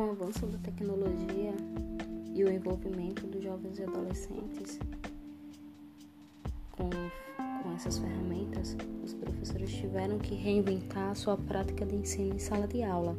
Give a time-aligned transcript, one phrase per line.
[0.00, 1.52] avanço da tecnologia
[2.34, 4.78] e o envolvimento dos jovens e adolescentes
[6.72, 6.88] com,
[7.62, 12.66] com essas ferramentas, os professores tiveram que reinventar a sua prática de ensino em sala
[12.66, 13.16] de aula,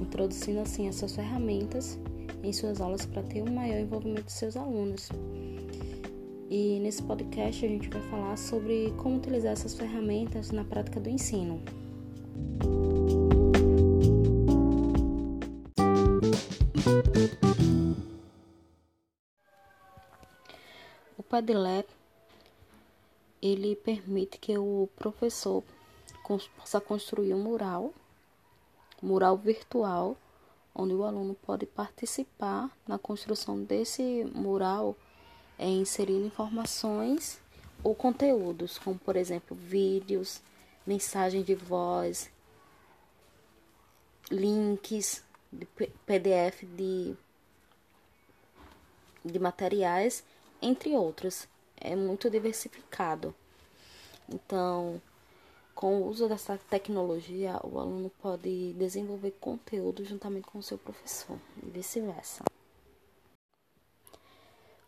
[0.00, 1.98] introduzindo assim essas ferramentas
[2.42, 5.10] em suas aulas para ter um maior envolvimento de seus alunos.
[6.50, 11.08] E nesse podcast a gente vai falar sobre como utilizar essas ferramentas na prática do
[11.08, 11.60] ensino.
[21.16, 21.86] O Padlet
[23.40, 25.62] ele permite que o professor
[26.56, 27.94] possa construir um mural,
[29.00, 30.16] mural virtual,
[30.74, 34.96] onde o aluno pode participar na construção desse mural,
[35.58, 37.40] é, inserindo informações
[37.84, 40.42] ou conteúdos, como por exemplo vídeos,
[40.84, 42.28] mensagens de voz,
[44.28, 45.22] links
[45.52, 45.66] de
[46.06, 47.14] PDF de,
[49.24, 50.24] de materiais,
[50.60, 51.46] entre outros.
[51.76, 53.34] É muito diversificado.
[54.28, 55.02] Então,
[55.74, 61.38] com o uso dessa tecnologia, o aluno pode desenvolver conteúdo juntamente com o seu professor
[61.62, 62.44] e vice-versa.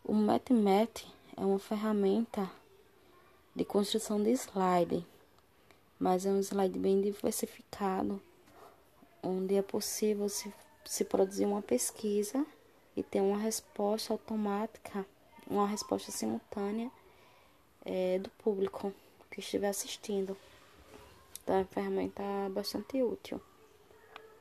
[0.03, 2.49] O MathMath é uma ferramenta
[3.53, 5.05] de construção de slide,
[5.99, 8.21] mas é um slide bem diversificado
[9.25, 10.53] onde é possível se,
[10.85, 12.45] se produzir uma pesquisa
[12.95, 15.05] e ter uma resposta automática,
[15.47, 16.91] uma resposta simultânea
[17.83, 18.93] é, do público
[19.31, 20.37] que estiver assistindo.
[21.43, 23.41] Então, é uma ferramenta bastante útil.